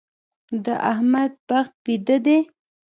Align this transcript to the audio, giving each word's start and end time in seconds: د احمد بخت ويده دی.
د 0.65 0.67
احمد 0.91 1.31
بخت 1.47 1.73
ويده 1.83 2.17
دی. 2.25 2.37